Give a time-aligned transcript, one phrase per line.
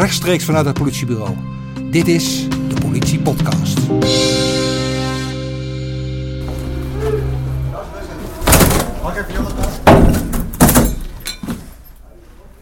[0.00, 1.36] rechtstreeks vanuit het politiebureau.
[1.90, 3.78] Dit is de Politie Podcast.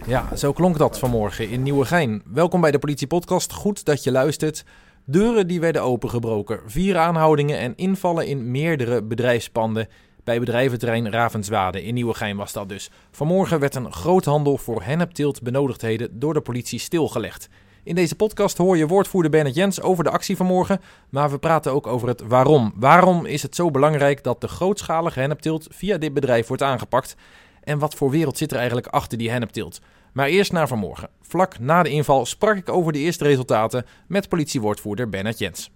[0.06, 2.23] Ja, zo klonk dat vanmorgen in Nieuwegein.
[2.32, 3.52] Welkom bij de Politie Podcast.
[3.52, 4.64] Goed dat je luistert.
[5.05, 9.89] Deuren die werden opengebroken, vier aanhoudingen en invallen in meerdere bedrijfspanden
[10.29, 12.90] bij bedrijventerrein Ravenswade in Nieuwegein was dat dus.
[13.10, 17.48] Vanmorgen werd een groothandel voor hennepteelt benodigdheden door de politie stilgelegd.
[17.82, 21.72] In deze podcast hoor je woordvoerder Bernard Jens over de actie vanmorgen, maar we praten
[21.72, 22.72] ook over het waarom.
[22.77, 27.16] Waarom is het zo belangrijk dat de grootschalige hennepteelt via dit bedrijf wordt aangepakt?
[27.62, 29.80] En wat voor wereld zit er eigenlijk achter die hennepteelt?
[30.12, 31.08] Maar eerst naar vanmorgen.
[31.22, 35.70] Vlak na de inval sprak ik over de eerste resultaten met politiewoordvoerder Bernard Jens.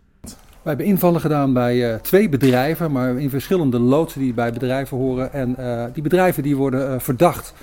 [0.62, 4.96] We hebben invallen gedaan bij uh, twee bedrijven, maar in verschillende loodsen die bij bedrijven
[4.96, 5.32] horen.
[5.32, 7.54] En uh, die bedrijven die worden uh, verdacht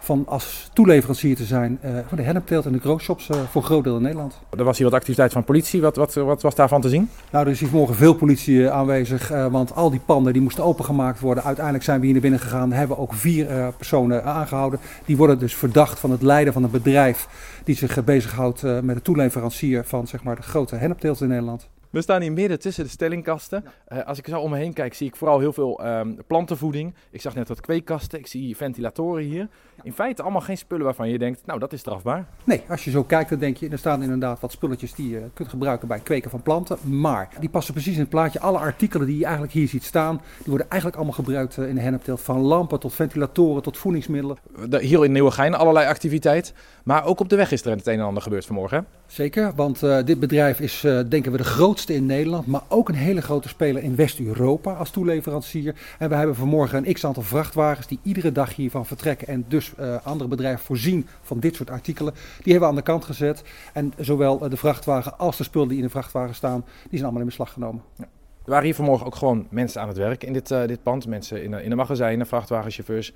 [0.00, 3.96] van als toeleverancier te zijn voor de hennepteelt en de growshops voor een groot deel
[3.96, 4.38] in Nederland.
[4.56, 5.80] Er was hier wat activiteit van politie.
[5.80, 7.10] Wat, wat, wat was daarvan te zien?
[7.30, 11.20] Nou, er is hier vanmorgen veel politie aanwezig, want al die panden die moesten opengemaakt
[11.20, 11.44] worden.
[11.44, 14.80] Uiteindelijk zijn we hier naar binnen gegaan, hebben we ook vier personen aangehouden.
[15.04, 17.28] Die worden dus verdacht van het leiden van een bedrijf
[17.64, 21.68] die zich bezighoudt met de toeleverancier van zeg maar, de grote hennepteelt in Nederland.
[21.96, 23.64] We staan hier midden tussen de stellingkasten.
[23.88, 26.94] Uh, als ik zo om me heen kijk, zie ik vooral heel veel um, plantenvoeding.
[27.10, 29.48] Ik zag net wat kweekkasten, ik zie ventilatoren hier.
[29.82, 32.26] In feite allemaal geen spullen waarvan je denkt, nou dat is strafbaar.
[32.44, 35.22] Nee, als je zo kijkt dan denk je, er staan inderdaad wat spulletjes die je
[35.34, 36.78] kunt gebruiken bij het kweken van planten.
[36.82, 38.40] Maar die passen precies in het plaatje.
[38.40, 41.80] Alle artikelen die je eigenlijk hier ziet staan, die worden eigenlijk allemaal gebruikt in de
[41.80, 42.20] hennepteelt.
[42.20, 44.36] Van lampen tot ventilatoren tot voedingsmiddelen.
[44.68, 46.54] De, hier in Nieuwegein allerlei activiteit.
[46.84, 48.86] Maar ook op de weg is er het een en ander gebeurd vanmorgen.
[49.06, 52.88] Zeker, want uh, dit bedrijf is uh, denken we de grootste in Nederland, maar ook
[52.88, 55.74] een hele grote speler in West-Europa als toeleverancier.
[55.98, 59.96] En we hebben vanmorgen een x-aantal vrachtwagens die iedere dag hiervan vertrekken en dus uh,
[60.02, 62.12] andere bedrijven voorzien van dit soort artikelen.
[62.14, 65.76] Die hebben we aan de kant gezet en zowel de vrachtwagen als de spullen die
[65.76, 67.82] in de vrachtwagen staan, die zijn allemaal in beslag genomen.
[67.96, 68.04] Ja.
[68.44, 71.06] Er waren hier vanmorgen ook gewoon mensen aan het werk in dit, dit pand.
[71.06, 73.12] Mensen in, in de magazijnen, vrachtwagenchauffeurs.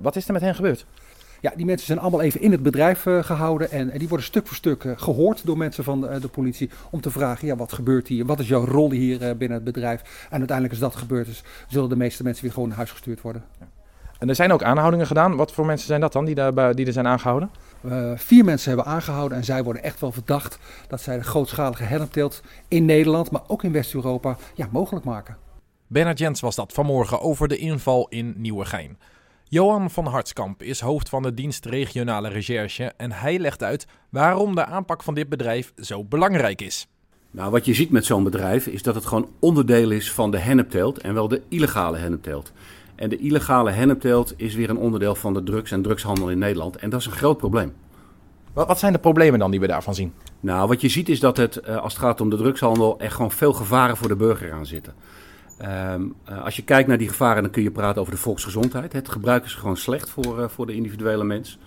[0.00, 0.86] wat is er met hen gebeurd?
[1.44, 4.26] Ja, die mensen zijn allemaal even in het bedrijf uh, gehouden en, en, die worden
[4.26, 7.56] stuk voor stuk uh, gehoord door mensen van de, de, politie om te vragen, ja,
[7.56, 8.26] wat gebeurt hier?
[8.26, 10.26] Wat is jouw rol hier uh, binnen het bedrijf?
[10.30, 13.20] En uiteindelijk als dat gebeurd is, zullen de meeste mensen weer gewoon naar huis gestuurd
[13.20, 13.44] worden.
[13.60, 13.66] Ja.
[14.18, 15.36] En er zijn ook aanhoudingen gedaan.
[15.36, 17.50] Wat voor mensen zijn dat dan die, daar, die er zijn aangehouden?
[18.14, 22.42] vier mensen hebben aangehouden en zij worden echt wel verdacht dat zij de grootschalige hennepteelt
[22.68, 25.36] in Nederland, maar ook in West-Europa, ja, mogelijk maken.
[25.86, 28.96] Bernard Jens was dat vanmorgen over de inval in Nieuwegein.
[29.54, 34.54] Johan van Hartskamp is hoofd van de dienst regionale recherche en hij legt uit waarom
[34.54, 36.86] de aanpak van dit bedrijf zo belangrijk is.
[37.30, 40.38] Nou, wat je ziet met zo'n bedrijf is dat het gewoon onderdeel is van de
[40.38, 42.52] hennepteelt en wel de illegale hennepteelt.
[42.94, 46.76] En de illegale hennepteelt is weer een onderdeel van de drugs- en drugshandel in Nederland
[46.76, 47.72] en dat is een groot probleem.
[48.52, 50.12] Wat, wat zijn de problemen dan die we daarvan zien?
[50.40, 53.30] Nou, wat je ziet is dat het, als het gaat om de drugshandel, er gewoon
[53.30, 54.94] veel gevaren voor de burger aan zitten.
[55.62, 58.92] Um, uh, als je kijkt naar die gevaren, dan kun je praten over de volksgezondheid.
[58.92, 61.58] Het gebruik is gewoon slecht voor, uh, voor de individuele mens.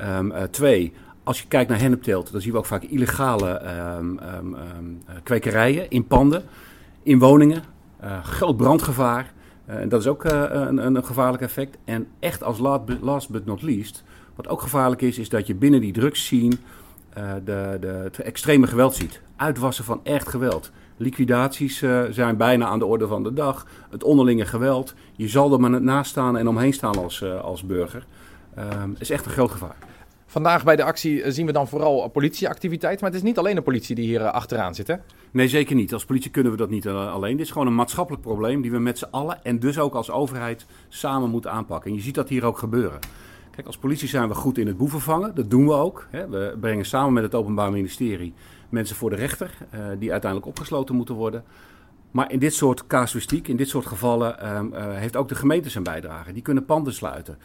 [0.00, 0.92] Um, uh, twee,
[1.24, 3.62] als je kijkt naar hennepteelt, dan zien we ook vaak illegale
[3.98, 4.20] um,
[5.22, 6.42] kwekerijen in panden,
[7.02, 7.62] in woningen.
[8.22, 9.32] groot brandgevaar.
[9.88, 11.76] dat is ook een, een, gevaarlijk effect.
[11.84, 12.58] En echt als
[13.00, 14.04] last but not least,
[14.34, 16.56] wat ook gevaarlijk is, is dat je binnen die drugsscene
[17.44, 19.20] de, de, het extreme geweld ziet.
[19.36, 20.70] Uitwassen van echt geweld.
[20.96, 23.66] Liquidaties uh, zijn bijna aan de orde van de dag.
[23.90, 24.94] Het onderlinge geweld.
[25.16, 28.06] Je zal er maar naast staan en omheen staan als, uh, als burger.
[28.58, 29.76] Um, is echt een groot gevaar.
[30.26, 33.00] Vandaag bij de actie zien we dan vooral politieactiviteit.
[33.00, 34.94] Maar het is niet alleen de politie die hier achteraan zit, hè?
[35.30, 35.92] Nee, zeker niet.
[35.92, 37.36] Als politie kunnen we dat niet alleen.
[37.36, 40.10] Dit is gewoon een maatschappelijk probleem die we met z'n allen en dus ook als
[40.10, 41.90] overheid samen moeten aanpakken.
[41.90, 42.98] En je ziet dat hier ook gebeuren.
[43.50, 45.34] Kijk, als politie zijn we goed in het boeven vangen.
[45.34, 46.06] Dat doen we ook.
[46.10, 46.28] Hè.
[46.28, 48.34] We brengen samen met het Openbaar Ministerie
[48.68, 51.44] mensen voor de rechter, uh, die uiteindelijk opgesloten moeten worden.
[52.10, 55.70] Maar in dit soort casuïstiek, in dit soort gevallen, um, uh, heeft ook de gemeente
[55.70, 56.32] zijn bijdrage.
[56.32, 57.38] Die kunnen panden sluiten.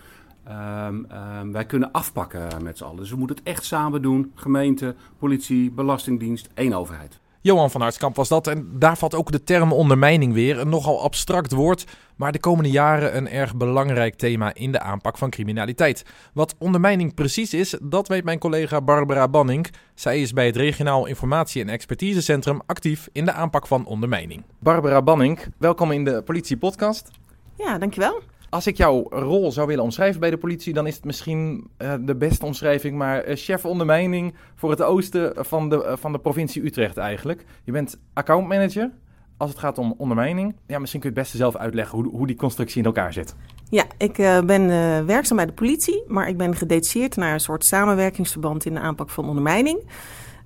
[0.48, 1.08] Um,
[1.42, 2.98] um, wij kunnen afpakken met z'n allen.
[2.98, 4.32] Dus we moeten het echt samen doen.
[4.36, 7.20] Gemeente, politie, belastingdienst, één overheid.
[7.44, 8.48] Johan van Hartskamp was dat.
[8.48, 10.60] En daar valt ook de term ondermijning weer.
[10.60, 11.86] Een nogal abstract woord,
[12.16, 16.06] maar de komende jaren een erg belangrijk thema in de aanpak van criminaliteit.
[16.34, 19.68] Wat ondermijning precies is, dat weet mijn collega Barbara Banning.
[19.96, 24.44] Zij is bij het Regionaal Informatie- en Expertisecentrum actief in de aanpak van ondermijning.
[24.60, 27.10] Barbara Banning, welkom in de Politie Podcast.
[27.58, 28.22] Ja, dankjewel.
[28.52, 31.94] Als ik jouw rol zou willen omschrijven bij de politie, dan is het misschien uh,
[32.02, 36.20] de beste omschrijving, maar uh, chef ondermijning voor het oosten van de, uh, van de
[36.20, 37.46] provincie Utrecht eigenlijk.
[37.64, 38.92] Je bent accountmanager
[39.38, 40.56] als het gaat om ondermijning.
[40.68, 43.36] Ja, misschien kun je het beste zelf uitleggen hoe, hoe die constructie in elkaar zit.
[43.70, 44.14] Ja, ik
[44.46, 44.68] ben
[45.06, 49.10] werkzaam bij de politie, maar ik ben gedetacheerd naar een soort samenwerkingsverband in de aanpak
[49.10, 49.84] van ondermijning.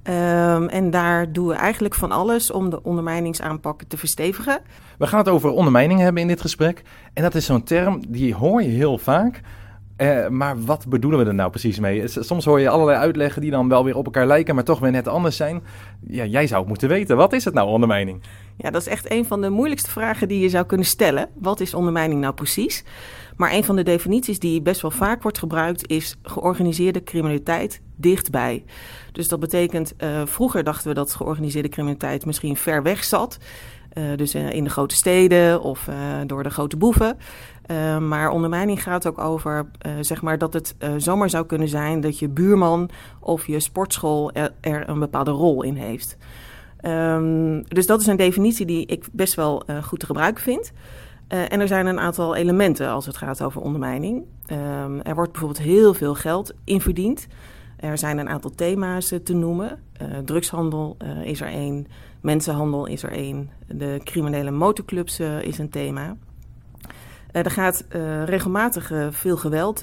[0.09, 4.61] Um, en daar doen we eigenlijk van alles om de ondermijningsaanpak te verstevigen.
[4.97, 6.81] We gaan het over ondermijning hebben in dit gesprek.
[7.13, 9.41] En dat is zo'n term die hoor je heel vaak.
[9.97, 12.03] Uh, maar wat bedoelen we er nou precies mee?
[12.07, 14.91] Soms hoor je allerlei uitleggen die dan wel weer op elkaar lijken, maar toch weer
[14.91, 15.63] net anders zijn.
[16.07, 17.17] Ja, jij zou het moeten weten.
[17.17, 18.21] Wat is het nou, ondermijning?
[18.57, 21.29] Ja, dat is echt een van de moeilijkste vragen die je zou kunnen stellen.
[21.33, 22.83] Wat is ondermijning nou precies?
[23.37, 28.63] Maar een van de definities die best wel vaak wordt gebruikt is georganiseerde criminaliteit dichtbij.
[29.11, 33.37] Dus dat betekent, uh, vroeger dachten we dat georganiseerde criminaliteit misschien ver weg zat.
[33.93, 35.89] Uh, dus uh, in de grote steden of
[36.25, 37.17] door de grote boeven.
[38.07, 39.67] maar ondermijning gaat ook over
[40.01, 42.89] zeg maar dat het zomaar zou kunnen zijn dat je buurman
[43.19, 46.17] of je sportschool er, een bepaalde rol in heeft.
[46.81, 50.71] Um, dus dat is een definitie die ik best wel goed te gebruiken vind.
[51.29, 54.23] Uh, en er zijn een aantal elementen als het gaat over ondermijning.
[54.51, 57.27] Um, er wordt bijvoorbeeld heel veel geld in verdiend.
[57.77, 59.79] Er zijn een aantal thema's te noemen.
[60.01, 61.87] Uh, drugshandel is er één,
[62.21, 66.17] mensenhandel is er één, de criminele motorclubs is een thema.
[67.31, 67.85] er gaat
[68.25, 69.81] regelmatig veel geweld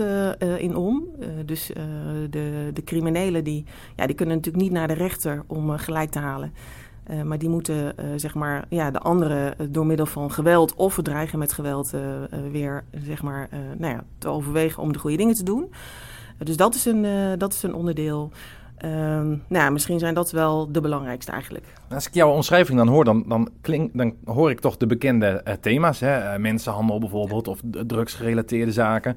[0.56, 1.04] in om.
[1.44, 1.66] dus
[2.30, 3.64] de, de criminelen die,
[3.96, 6.52] ja, die kunnen natuurlijk niet naar de rechter om gelijk te halen.
[7.10, 10.74] Uh, maar die moeten uh, zeg maar, ja, de anderen uh, door middel van geweld
[10.74, 11.90] of verdreigen met geweld
[12.50, 15.72] weer zeg maar, nou ja, te overwegen om de goede dingen te doen.
[16.38, 17.06] dus dat is een,
[17.38, 18.30] dat is een onderdeel.
[18.76, 21.64] Ehm, nou ja, misschien zijn dat wel de belangrijkste eigenlijk.
[21.88, 25.58] Als ik jouw omschrijving dan hoor, dan, dan, klink, dan hoor ik toch de bekende
[25.60, 26.00] thema's.
[26.00, 26.38] Hè?
[26.38, 29.16] mensenhandel bijvoorbeeld, of drugsgerelateerde zaken.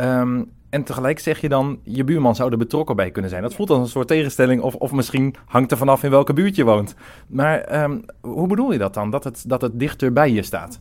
[0.00, 3.42] Um, en tegelijk zeg je dan, je buurman zou er betrokken bij kunnen zijn.
[3.42, 4.62] Dat voelt als een soort tegenstelling.
[4.62, 6.94] Of, of misschien hangt er vanaf in welke buurt je woont.
[7.26, 9.10] Maar um, hoe bedoel je dat dan?
[9.10, 10.80] Dat het, dat het dichter bij je staat?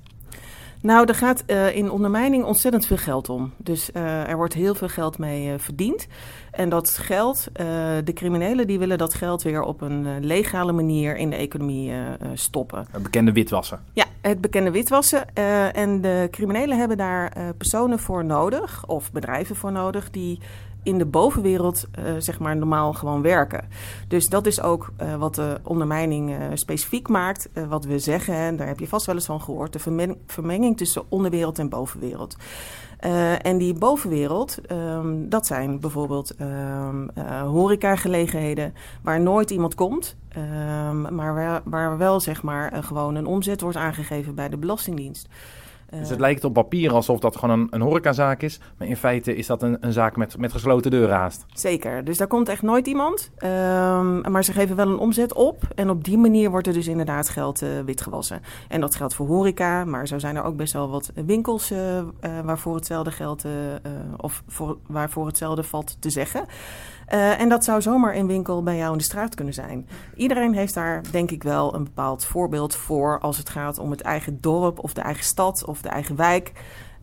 [0.85, 3.53] Nou, er gaat uh, in ondermijning ontzettend veel geld om.
[3.57, 6.07] Dus uh, er wordt heel veel geld mee uh, verdiend.
[6.51, 7.47] En dat geld,
[8.03, 11.93] de criminelen die willen dat geld weer op een legale manier in de economie
[12.33, 12.87] stoppen.
[12.91, 13.79] Het bekende witwassen.
[13.93, 15.33] Ja, het bekende witwassen.
[15.73, 20.39] en de criminelen hebben daar personen voor nodig, of bedrijven voor nodig, die
[20.85, 23.67] in de bovenwereld uh, zeg maar normaal gewoon werken.
[24.07, 27.49] Dus dat is ook uh, wat de ondermijning uh, specifiek maakt.
[27.69, 30.77] wat we zeggen, en daar heb je vast wel eens van gehoord, de vermeng vermenging
[30.77, 32.35] tussen onderwereld en bovenwereld.
[33.41, 37.09] en die bovenwereld, um, dat zijn bijvoorbeeld um,
[37.45, 43.61] horecagelegenheden waar nooit iemand komt, um, maar waar, waar, wel zeg maar gewoon een omzet
[43.61, 45.27] wordt aangegeven bij de Belastingdienst.
[45.99, 48.59] Dus het lijkt op papier alsof dat gewoon een, een horecazaak is.
[48.77, 51.45] Maar in feite is dat een, een zaak met, met gesloten deuren haast.
[51.53, 52.03] Zeker.
[52.03, 53.31] Dus daar komt echt nooit iemand.
[53.37, 55.63] Um, maar ze geven wel een omzet op.
[55.75, 58.41] En op die manier wordt er dus inderdaad geld uh, witgewassen.
[58.67, 59.85] En dat geldt voor horeca.
[59.85, 62.03] Maar zo zijn er ook best wel wat winkels uh, uh,
[62.43, 63.45] waarvoor hetzelfde geld...
[64.17, 66.45] of voor, waarvoor hetzelfde valt te zeggen.
[67.13, 69.87] Uh, en dat zou zomaar een winkel bij jou in de straat kunnen zijn.
[70.15, 74.01] Iedereen heeft daar denk ik wel een bepaald voorbeeld voor als het gaat om het
[74.01, 76.51] eigen dorp of de eigen stad of de eigen wijk.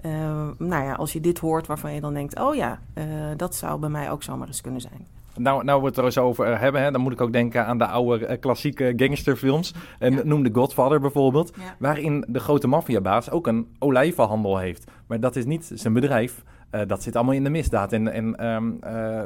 [0.07, 0.13] Uh,
[0.59, 3.05] nou ja, als je dit hoort waarvan je dan denkt, oh ja, uh,
[3.37, 5.07] dat zou bij mij ook zomaar eens kunnen zijn.
[5.37, 7.79] Nou, nou we het er eens over hebben, hè, dan moet ik ook denken aan
[7.79, 9.75] de oude klassieke gangsterfilms.
[9.99, 10.21] En ja.
[10.25, 11.75] noem de Godfather bijvoorbeeld, ja.
[11.79, 14.91] waarin de grote maffiabaas ook een olijvenhandel heeft.
[15.07, 16.43] Maar dat is niet zijn bedrijf.
[16.75, 17.93] Uh, dat zit allemaal in de misdaad.
[17.93, 19.23] En, en um, uh,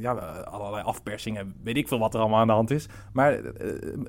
[0.00, 0.12] ja,
[0.44, 2.88] allerlei afpersingen, weet ik veel wat er allemaal aan de hand is.
[3.12, 3.42] Maar uh,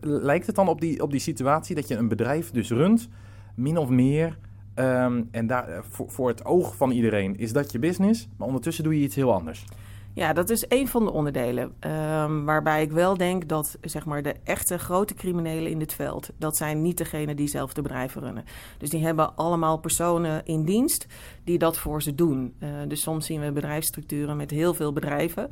[0.01, 3.09] lijkt het dan op die, op die situatie dat je een bedrijf dus runt,
[3.55, 4.37] min of meer...
[4.75, 8.83] Um, en daar, voor, voor het oog van iedereen is dat je business, maar ondertussen
[8.83, 9.65] doe je iets heel anders.
[10.13, 11.73] Ja, dat is een van de onderdelen.
[11.79, 16.29] Um, waarbij ik wel denk dat zeg maar, de echte grote criminelen in dit veld...
[16.37, 18.43] dat zijn niet degenen die zelf de bedrijven runnen.
[18.77, 21.07] Dus die hebben allemaal personen in dienst
[21.43, 22.53] die dat voor ze doen.
[22.59, 25.49] Uh, dus soms zien we bedrijfsstructuren met heel veel bedrijven...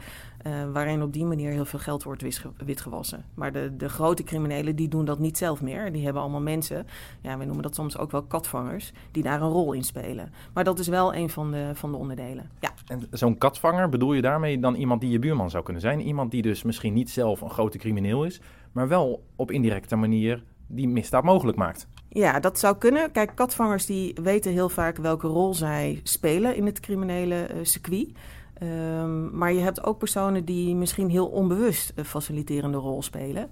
[0.47, 2.23] Uh, waarin op die manier heel veel geld wordt
[2.65, 3.25] witgewassen.
[3.33, 5.91] Maar de, de grote criminelen die doen dat niet zelf meer.
[5.91, 6.87] Die hebben allemaal mensen,
[7.21, 8.91] ja, we noemen dat soms ook wel katvangers...
[9.11, 10.33] die daar een rol in spelen.
[10.53, 12.73] Maar dat is wel een van de, van de onderdelen, ja.
[12.88, 16.01] En zo'n katvanger, bedoel je daarmee dan iemand die je buurman zou kunnen zijn?
[16.01, 18.41] Iemand die dus misschien niet zelf een grote crimineel is...
[18.72, 21.88] maar wel op indirecte manier die misdaad mogelijk maakt?
[22.10, 23.12] Ja, dat zou kunnen.
[23.12, 28.12] Kijk, katvangers die weten heel vaak welke rol zij spelen in het criminele uh, circuit.
[28.63, 33.50] Um, maar je hebt ook personen die misschien heel onbewust een faciliterende rol spelen.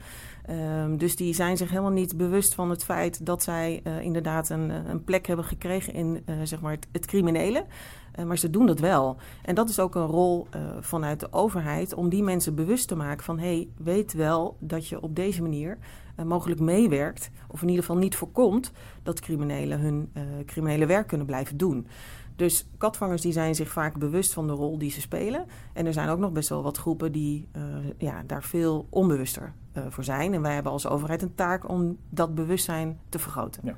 [0.49, 4.49] Um, dus die zijn zich helemaal niet bewust van het feit dat zij uh, inderdaad
[4.49, 7.65] een, een, plek hebben gekregen in uh, zeg maar het, het criminele.
[8.25, 9.17] Maar ze doen dat wel.
[9.41, 10.47] En dat is ook een rol
[10.79, 13.39] vanuit de overheid om die mensen bewust te maken van...
[13.39, 15.77] hey, weet wel dat je op deze manier
[16.25, 17.29] mogelijk meewerkt...
[17.47, 18.71] of in ieder geval niet voorkomt
[19.03, 20.11] dat criminelen hun
[20.45, 21.87] criminele werk kunnen blijven doen.
[22.35, 25.45] Dus katvangers die zijn zich vaak bewust van de rol die ze spelen.
[25.73, 27.47] En er zijn ook nog best wel wat groepen die
[27.97, 29.53] ja, daar veel onbewuster
[29.89, 30.34] voor zijn.
[30.34, 33.62] En wij hebben als overheid een taak om dat bewustzijn te vergroten.
[33.65, 33.75] Ja.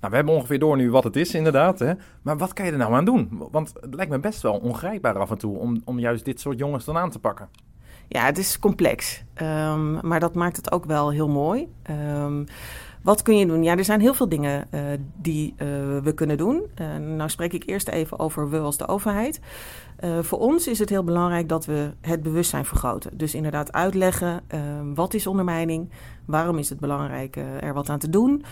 [0.00, 1.78] Nou, we hebben ongeveer door nu wat het is, inderdaad.
[1.78, 1.92] Hè?
[2.22, 3.42] Maar wat kan je er nou aan doen?
[3.50, 6.58] Want het lijkt me best wel ongrijpbaar af en toe om, om juist dit soort
[6.58, 7.48] jongens dan aan te pakken.
[8.08, 9.24] Ja, het is complex.
[9.42, 11.68] Um, maar dat maakt het ook wel heel mooi.
[11.90, 12.46] Um,
[13.08, 13.62] wat kun je doen?
[13.62, 14.80] Ja, er zijn heel veel dingen uh,
[15.16, 15.66] die uh,
[16.02, 16.62] we kunnen doen.
[16.80, 19.40] Uh, nou spreek ik eerst even over we als de overheid.
[20.20, 23.18] voor ons is het heel belangrijk dat we het bewustzijn vergroten.
[23.18, 24.42] Dus inderdaad uitleggen
[24.94, 25.90] wat is ondermijning,
[26.24, 28.44] waarom is het belangrijk er wat aan te doen,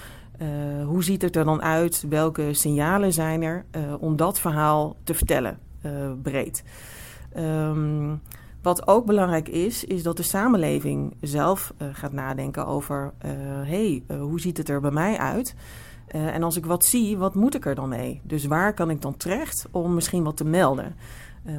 [0.84, 3.64] hoe ziet het er dan uit, welke signalen zijn er
[4.00, 5.58] om dat verhaal te vertellen
[6.22, 6.64] breed.
[7.36, 8.20] Um,
[8.66, 13.68] wat ook belangrijk is, is dat de samenleving zelf uh, gaat nadenken over: hé, uh,
[13.68, 15.54] hey, uh, hoe ziet het er bij mij uit?
[16.06, 18.20] en als ik wat zie, wat moet ik er dan mee?
[18.24, 20.96] Dus waar kan ik dan terecht om misschien wat te melden?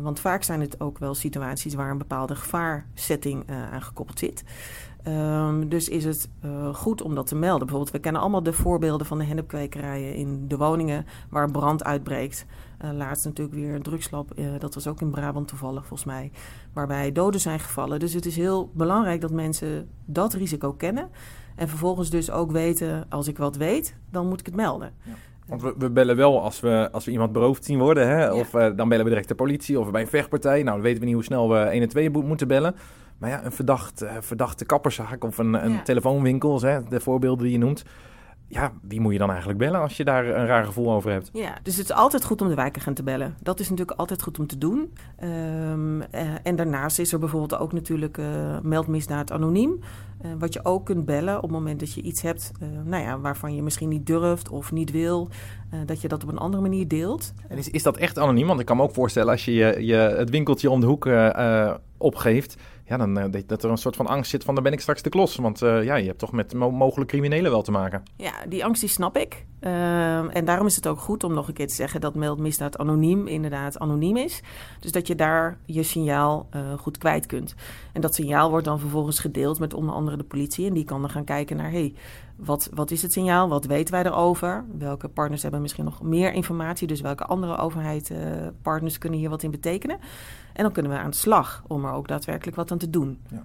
[0.01, 4.43] want vaak zijn het ook wel situaties waar een bepaalde gevaarsetting aan gekoppeld zit.
[5.07, 7.59] Um, dus is het uh, goed om dat te melden.
[7.59, 12.45] Bijvoorbeeld, we kennen allemaal de voorbeelden van de hennepkwekerijen in de woningen waar brand uitbreekt.
[12.85, 16.31] Uh, laatst natuurlijk weer een drugslab, uh, dat was ook in Brabant toevallig volgens mij,
[16.73, 17.99] waarbij doden zijn gevallen.
[17.99, 21.09] Dus het is heel belangrijk dat mensen dat risico kennen.
[21.55, 24.93] En vervolgens dus ook weten, als ik wat weet, dan moet ik het melden.
[25.03, 25.11] Ja.
[25.47, 28.07] Want we, we, bellen wel als we, als we iemand beroofd zien worden.
[28.07, 28.23] Hè?
[28.25, 28.33] Ja.
[28.33, 30.63] Of dan bellen we direct de politie of bij een vechtpartij.
[30.63, 32.75] Nou, dan weten we niet hoe snel we 1 en 2 moeten bellen.
[33.17, 35.81] Maar ja, een verdacht, uh, verdachte kapperszaak of een, een ja.
[35.81, 37.83] telefoonwinkel, hè, de voorbeelden die je noemt.
[38.49, 41.29] Ja, wie moet je dan eigenlijk bellen als je daar een raar gevoel over hebt?
[41.33, 43.35] Ja, dus het is altijd goed om de wijkagent te bellen.
[43.41, 44.93] Dat is natuurlijk altijd goed om te doen.
[45.23, 46.07] Um, uh,
[46.43, 49.79] en daarnaast is er bijvoorbeeld ook natuurlijk uh, meldmisdaad anoniem.
[50.25, 52.51] Uh, wat je ook kunt bellen op het moment dat je iets hebt
[52.83, 55.29] nou ja, waarvan je misschien niet durft of niet wil.
[55.85, 57.33] dat je dat op een andere manier deelt.
[57.47, 58.47] En is, is dat echt anoniem?
[58.47, 61.09] Want ik kan me ook voorstellen als je, je, je het winkeltje om de hoek
[61.97, 64.79] opgeeft ja, dan uh, dat er een soort van angst zit van dan ben ik
[64.79, 65.35] straks de klos.
[65.35, 68.03] Want uh, ja, je hebt toch met mo mogelijk criminelen wel te maken.
[68.15, 69.45] Ja, die angst die snap ik.
[69.61, 72.77] Uh, en daarom is het ook goed om nog een keer te zeggen dat meldmisdaad
[72.77, 74.41] anoniem inderdaad anoniem is.
[74.79, 77.55] Dus dat je daar je signaal goed kwijt kunt.
[77.93, 80.67] En dat signaal wordt dan vervolgens gedeeld met onder andere de politie.
[80.67, 81.93] En die kan dan gaan kijken naar, hey,
[82.37, 83.49] wat, wat is het signaal?
[83.49, 84.65] Wat weten wij erover?
[84.77, 86.87] Welke partners hebben misschien nog meer informatie?
[86.87, 89.99] Dus welke andere overheidspartners kunnen hier wat in betekenen?
[90.53, 93.19] En dan kunnen we aan de slag om er ook daadwerkelijk wat aan te doen.
[93.29, 93.43] Ja.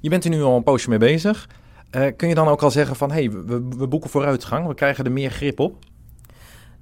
[0.00, 1.48] Je bent er nu al een poosje mee bezig.
[1.96, 4.74] Uh, kun je dan ook al zeggen van, hé, hey, we, we boeken vooruitgang, we
[4.74, 5.84] krijgen er meer grip op?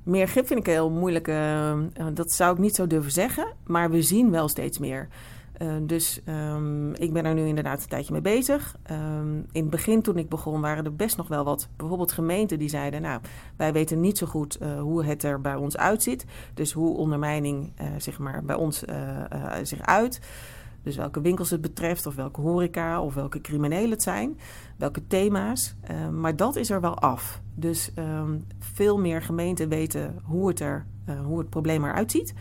[0.02, 1.28] Meer grip vind ik heel moeilijk.
[1.28, 1.72] Uh,
[2.14, 3.46] dat zou ik niet zo durven zeggen.
[3.66, 5.08] Maar we zien wel steeds meer.
[5.62, 8.76] Uh, dus um, ik ben er nu inderdaad een tijdje mee bezig.
[8.90, 12.58] Um, in het begin, toen ik begon, waren er best nog wel wat, bijvoorbeeld gemeenten
[12.58, 13.20] die zeiden: Nou,
[13.56, 16.24] wij weten niet zo goed uh, hoe het er bij ons uitziet.
[16.54, 18.84] Dus hoe ondermijning uh, zeg maar, bij ons
[19.62, 20.20] zich uit.
[20.86, 24.38] Dus welke winkels het betreft, of welke horeca, of welke criminelen het zijn,
[24.76, 25.76] welke thema's.
[26.12, 27.40] maar dat is er wel af.
[27.54, 30.86] Dus um, veel meer gemeenten weten hoe het, er,
[31.24, 32.34] hoe het probleem eruit ziet.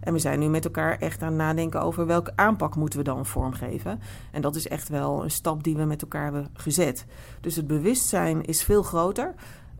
[0.00, 3.04] En we zijn nu met elkaar echt aan het nadenken over welke aanpak moeten we
[3.04, 4.00] dan vormgeven.
[4.32, 7.06] En dat is echt wel een stap die we met elkaar hebben gezet.
[7.40, 9.34] Dus het bewustzijn is veel groter.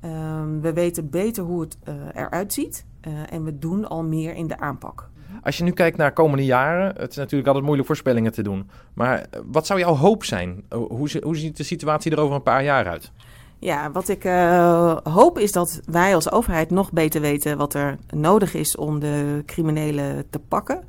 [0.04, 2.84] Um, we weten beter hoe het uh, eruit ziet.
[3.08, 5.10] Uh, en we doen al meer in de aanpak.
[5.46, 8.70] Als je nu kijkt naar komende jaren, het is natuurlijk altijd moeilijk voorspellingen te doen.
[8.94, 10.64] Maar eh, wat zou jouw hoop zijn?
[10.70, 13.12] Hoe, hoe ziet de situatie er over een paar jaar uit?
[13.58, 17.98] Ja, wat ik uh, hoop is dat wij als overheid nog beter weten wat er
[18.10, 20.84] nodig is om de criminelen te pakken.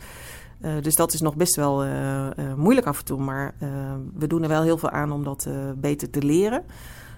[0.61, 1.85] Uh, dus dat is nog best wel
[2.55, 3.53] moeilijk af en toe, maar
[4.13, 6.63] we doen er wel heel veel aan om dat beter te leren.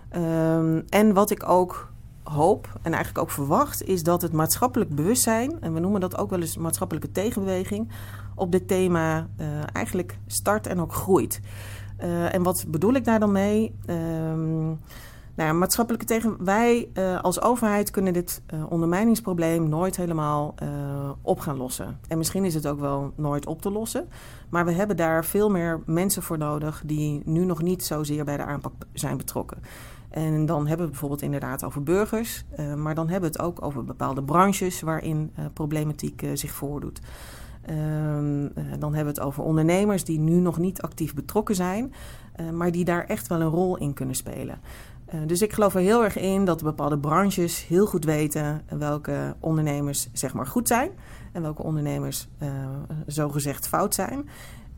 [0.09, 1.91] Ehm, en wat ik ook
[2.29, 6.29] hoop en eigenlijk ook verwacht, is dat het maatschappelijk bewustzijn, en we noemen dat ook
[6.29, 7.91] wel eens maatschappelijke tegenbeweging,
[8.35, 9.27] op dit thema
[9.73, 11.39] eigenlijk start en ook groeit.
[12.31, 13.75] en wat bedoel ik daar dan mee?
[13.85, 14.67] Ehm,
[15.35, 16.43] nou maatschappelijke tegen.
[16.43, 20.55] Wij uh, als overheid kunnen dit ondermijningsprobleem nooit helemaal
[21.21, 21.99] op gaan lossen.
[22.07, 24.09] En misschien is het ook wel nooit op te lossen.
[24.49, 28.37] Maar we hebben daar veel meer mensen voor nodig die nu nog niet zozeer bij
[28.37, 29.57] de aanpak zijn betrokken.
[30.09, 33.83] En dan hebben we bijvoorbeeld inderdaad over burgers, maar dan hebben we het ook over
[33.85, 36.99] bepaalde branches waarin problematiek zich voordoet.
[37.69, 41.93] Um, dan hebben we het over ondernemers die nu nog niet actief betrokken zijn,
[42.53, 44.59] maar die daar echt wel een rol in kunnen spelen.
[45.25, 50.09] Dus ik geloof er heel erg in dat bepaalde branches heel goed weten welke ondernemers
[50.13, 50.91] zeg maar goed zijn
[51.31, 52.27] en welke ondernemers
[53.05, 54.29] zogezegd fout zijn.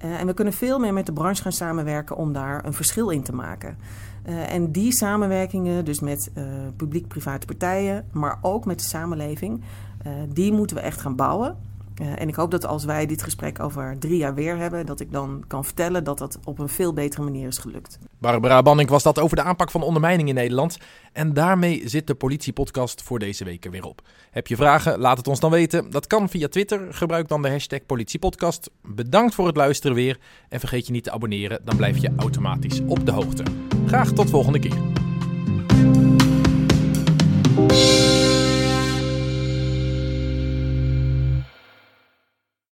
[0.03, 3.09] Uh, en we kunnen veel meer met de branche gaan samenwerken om daar een verschil
[3.09, 3.77] in te maken.
[4.23, 6.31] en die samenwerkingen, dus met
[6.75, 9.63] publiek-private partijen, maar ook met de samenleving,
[10.29, 11.57] die moeten we echt gaan bouwen.
[11.95, 15.11] En ik hoop dat als wij dit gesprek over drie jaar weer hebben, dat ik
[15.11, 17.99] dan kan vertellen dat dat op een veel betere manier is gelukt.
[18.17, 20.77] Barbara Banning was dat over de aanpak van ondermijning in Nederland.
[21.13, 24.01] En daarmee zit de politiepodcast voor deze week er weer op.
[24.31, 24.99] Heb je vragen?
[24.99, 25.89] Laat het ons dan weten.
[25.89, 26.93] Dat kan via Twitter.
[26.93, 28.69] Gebruik dan de hashtag politiepodcast.
[28.81, 30.19] Bedankt voor het luisteren weer.
[30.49, 33.43] En vergeet je niet te abonneren, dan blijf je automatisch op de hoogte.
[33.85, 35.10] Graag tot volgende keer.